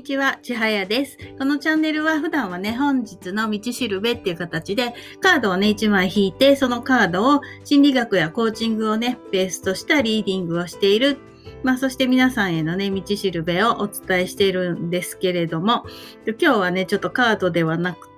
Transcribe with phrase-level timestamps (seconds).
[0.00, 1.18] にちは、ちはやです。
[1.38, 11.18] このチャンネルは普段はね、本日の道しるべっていう形で、カードをね、1枚引いて、そのカードを心理学やコーチングをね、ベースとしたリーディングをしている
[11.62, 15.84] まあ、そして皆さんへのね、道しるべをお伝えしているんですけれども、
[16.26, 18.09] 今日はね、ちょっとカードではなく、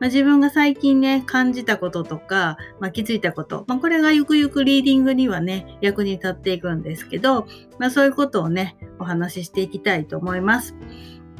[0.00, 7.46] まあ、自分が最近ね、感じたこととか、まあ、気づいたこと、まあ、これがゆくゆくリーディングにはね、役に立っていくんですけど、
[7.78, 10.74] まあ、そういうことをね、お話ししていきたいと思います。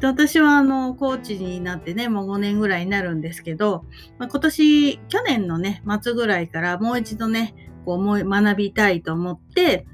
[0.01, 3.85] 私はあの、コーチになってね、もう5年ぐらいになるんですけど、
[4.19, 7.55] まあ、今年、去年のね、末ぐらいからもう一度ね、
[7.85, 9.87] こう学びたいと思って、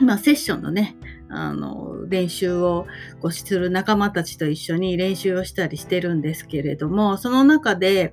[0.00, 0.96] まあ、セッションのね、
[1.28, 2.86] あの、練習を
[3.20, 8.12] こうする仲間たちと一緒に練習をしたりしてるんですけれども、その中で、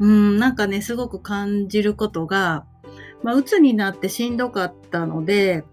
[0.00, 2.66] うん、なんかね、すごく感じることが、
[3.22, 5.64] まあ、鬱になってしんどかったので、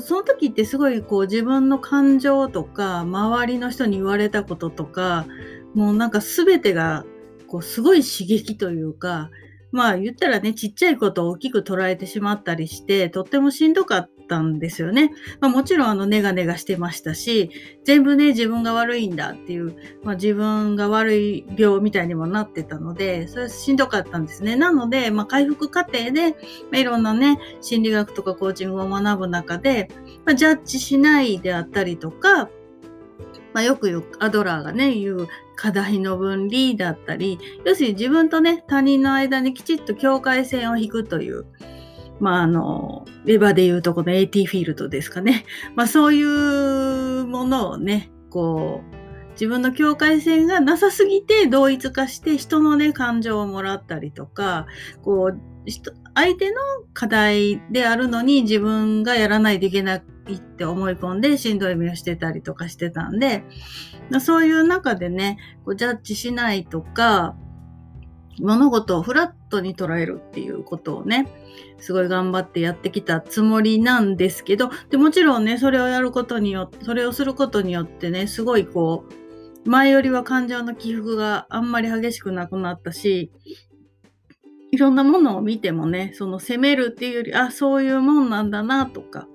[0.00, 5.26] その時ってすごいこう自分の感情とか、周りの人に言われたこととか、
[5.74, 7.06] もうなんか全てが、
[7.46, 9.30] こうすごい刺激というか、
[9.72, 15.10] まあ言ったらね、ちっちゃいことを大きく捉えてしまったりして、とってもしんどかったんですよね。
[15.40, 17.50] まあもちろんあのネガネガしてましたし、
[17.84, 24.54] 全部ね、自分が悪いんだっていう、まあ自分が悪い病みたいにもなってたので、それしんどかったんですね。
[24.54, 26.36] なので、まあ回復過程で、ま
[26.74, 29.88] あ、いろんなね、心理学とかコーチングを学ぶ中で、
[30.24, 32.50] まあジャッジしないであったりとか、
[33.54, 41.46] まあ、よく言うアドラーがね、言う課題の分離だったり、要するに自分とね、他人の間にきちっと境界線を引くという、
[42.20, 45.44] まあ、あの、レバーで言うとこの AT フィールドですかね。
[45.74, 48.98] まあ、そういうものをね、こう、
[49.32, 54.66] 自分の境界線がなさすぎて同一化して人のね、感情をもらったりとか、
[55.02, 55.40] こう、
[56.14, 56.56] 相手の
[56.92, 59.96] 課題であるのに自分がやらないといけな
[60.28, 63.44] いって思い込んでしんどい目をしてたりとかしてたんで、
[64.20, 67.36] そういう中でね、こうジャッジしないとか、
[68.40, 71.26] 物事をフラットに捉えるっていうことをね、
[71.78, 79.04] すごい頑張ってやってきたつもりなんですけど、でもちろんね、それをやることによって、それをすることによってね、すごいこ
[79.66, 83.30] う、前よりは感情の起伏があんまり激しくなくなったし、
[84.70, 89.26] いろんなものを見てもね、その責めるっていうより、あ、そういうもんなんだなとか、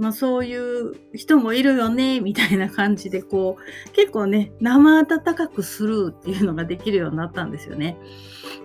[0.00, 7.98] まあそういう人もいるよね、みたいな感じで、こう、結構ね、生温かくスルーっていうのができるようになったんですよね。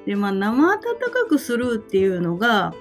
[0.05, 2.73] で、まあ生温かくスルーっていうのが、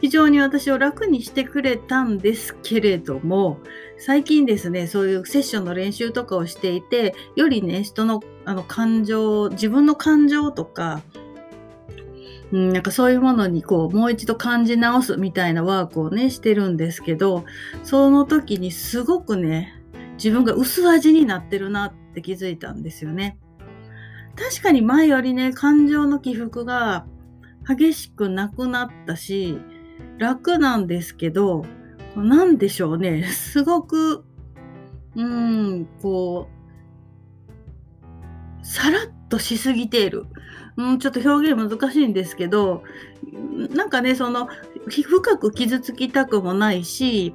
[0.00, 3.58] 非常に私を楽にしてくれたんですけれども、
[3.98, 11.02] 最近ですね、そういうセッションの練習とかをしていて、よりね、人のあの感情、自分の感情とか、
[12.52, 17.44] うん、なんかそういうものにこう、もう一度感じ直すみたいなワークをね、してるんですけど、
[17.82, 19.74] その時にすごくね、
[20.14, 23.38] 自分が薄味になってるなって気づいたんですよね。
[24.36, 27.06] 確かに前よりね、感情の起伏が
[27.66, 29.58] 激しくなくなったし、
[30.18, 31.64] 楽なんですけど、
[32.16, 34.24] なんでしょうね、すごく、
[35.16, 36.57] うん、こう、
[38.62, 40.26] さらっとしすぎている。
[40.76, 42.84] うん、ちょっと表現難しいんですけど、
[43.70, 44.48] なんかね、その、
[44.88, 47.34] 深く傷つきたくもないし、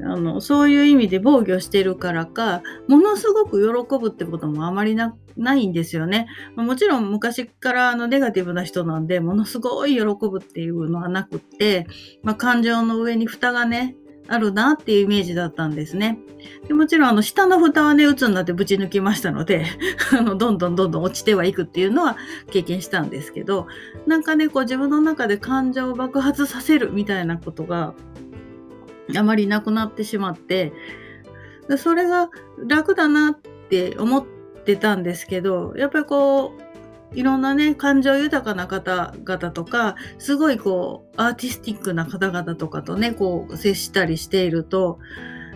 [0.00, 6.26] あの、そういう意味で防御してるからか、ものすごく喜ぶってこともあまりな、いんですよね。
[6.56, 11.86] もちろん昔からあのネガティブな人なんで、ものすごい喜ぶっていうのはなくって、
[12.22, 13.96] まあ、感情の上に蓋がね、
[14.26, 16.18] あるなっていうイメージだったんですね。
[16.66, 19.66] でもちろん、あの、下の蓋はね、鬱になってぶち抜きましたので、
[20.18, 22.16] あの、どんどんどんどん落ちてはいくっていうのは
[22.50, 23.66] 経験したんですけど、
[24.06, 27.94] なんかね、こう自分の中で感情を爆発させるみたいなことが
[29.14, 30.72] あまりなくなってしまって、
[31.76, 32.30] それが
[32.66, 34.24] 楽だなって思っ
[34.64, 36.63] てたんですけど、やっぱりこう、
[37.14, 44.98] いろんなね、感情豊かな方々とか、すごいこう、アーティスティックな方々とかとね、こう、接したりしていると、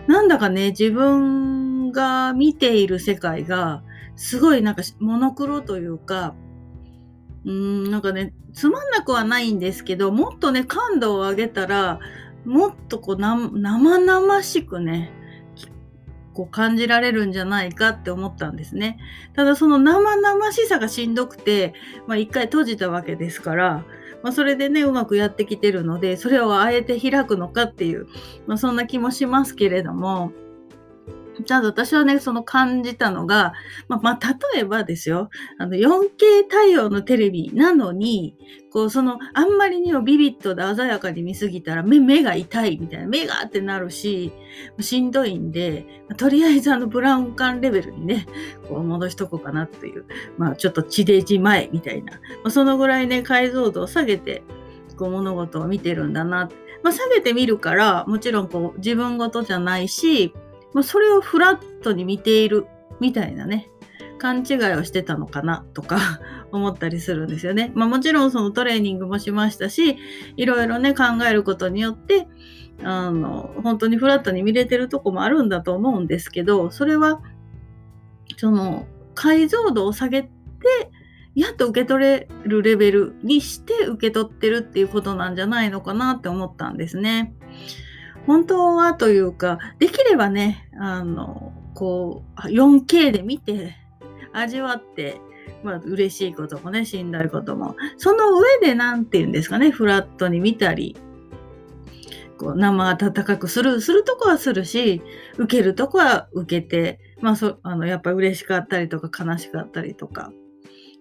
[0.07, 3.83] なんだかね、自分が見ている世界が、
[4.15, 6.35] すごいなんかモノクロというか、
[7.45, 7.51] うー
[7.87, 11.99] ん、なんかね、つまんなくはないんですけど、もっとね、感度を上げたら、
[12.45, 15.11] もっとこう、生々しくね、
[16.39, 18.97] こう感じられるんじゃないかって思ったんですね。
[19.33, 21.73] ただその生々しさがしんどくて、
[22.07, 23.83] まあ一回閉じたわけですから、
[24.23, 28.07] まあそれでね、うまくやってきてるので、それをあえて開くのかっていう、
[28.47, 30.31] まあそんな気もしますけれども、
[31.43, 33.53] ちゃんと私はね、その感じたのが、
[33.87, 38.35] まあ、まあ、例えばですよ、あの、4K 対応のテレビなのに、
[38.71, 44.31] こう、その、あんまりにもビビッドで鮮やかに見すぎたら目、目が痛いみたいな、目がってなるし、
[44.79, 45.85] しんどいんで、
[46.17, 48.27] とりあえずあの、ブラウン管レベルにね、
[48.67, 50.05] こう、戻しとこうかなっていう、
[50.37, 54.43] まあ、ちょっと地デジ前みたいな、まあ、そのぐらいね、解像度を下げて、
[54.97, 56.49] こう、物事を見てるんだな。
[56.83, 60.33] まあ、下げてみるから、もちろんこう、自分ごとじゃないし、
[60.73, 62.67] まあ、それをフラットに見ている
[62.99, 63.69] みたいなね、
[64.17, 66.19] 勘違いをしてたのかなとか
[66.51, 67.71] 思ったりするんですよね。
[67.75, 69.97] まあもちろんそのトレーニングもしましたし、
[70.37, 72.27] いろいろね考えることによって、
[72.83, 77.21] あの、本当にフラットに見れてるとこもあるんだと思うんですけど、それは、
[78.37, 78.85] その
[79.15, 80.29] 解像度を下げて、
[81.35, 87.33] やっと受け取れるレベルにして受け取ってるっていうことなんじゃないのかなって思ったんですね。
[88.25, 93.75] 本当はというか、できればね、あの、こう、4K で見て、
[94.33, 95.21] 味わって、
[95.63, 97.75] まあ、嬉しいこともね、しんどいことも。
[97.97, 100.95] その上で、なんて言うんですかね、フラットに見たり、
[102.37, 105.01] こう、生温かくする、するとこはするし、
[105.37, 110.31] 受けるとこは受けて、まあ、そ、あの、やっぱ嬉しかったりとか悲しかったりとか、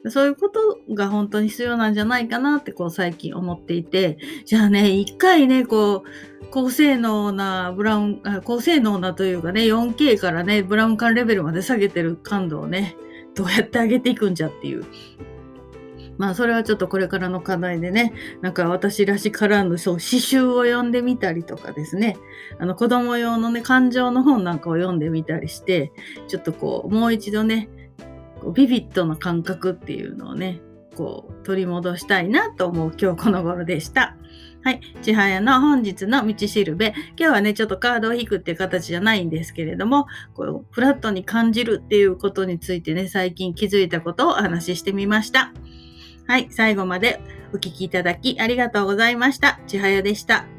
[0.06, 12.96] そういうことが本当に必要なんじゃないかなって、こう、最近思っていて、じゃあね、一回ね、こう、高性能なブラウン、高性能なというかね、4K からね、ブラウン管レベルまで下げてる感度をね、
[13.34, 14.84] どうやって上げていくんじゃっていう。
[16.16, 18.12] まあそれはちょっとこれからの課題でね、
[18.42, 22.16] なんか私らしからぬそう詩集を読んでみたりとかですね、
[22.58, 25.92] あの子供用のね、感情の本なんかを読んでみたりして、
[26.26, 27.68] ちょっとこう、もう一度ね、
[28.40, 30.60] こうビビッドな感覚っていうのをね、
[30.96, 34.16] こう取り戻したいなと思う今日この頃でした。
[34.64, 34.80] はい。
[35.02, 36.92] 千早の本日の道しるべ。
[37.16, 45.52] 今日はね、ちょっとカードを引くっていう形じゃないんですけれども、こうフラットに感じるっていうことについてね、最近気づいたことをお話ししてみました。
[46.26, 46.48] はい。
[46.50, 47.20] 最後まで
[47.52, 49.60] お聴きいただきありがとうございました。
[49.66, 50.57] 千早でした。